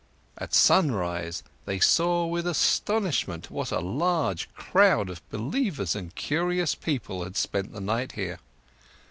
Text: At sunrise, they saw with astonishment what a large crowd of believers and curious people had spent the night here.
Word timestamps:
At 0.35 0.55
sunrise, 0.55 1.43
they 1.65 1.79
saw 1.79 2.25
with 2.25 2.47
astonishment 2.47 3.51
what 3.51 3.69
a 3.71 3.77
large 3.79 4.51
crowd 4.55 5.11
of 5.11 5.21
believers 5.29 5.95
and 5.95 6.15
curious 6.15 6.73
people 6.73 7.23
had 7.23 7.37
spent 7.37 7.71
the 7.71 7.81
night 7.81 8.13
here. 8.13 8.39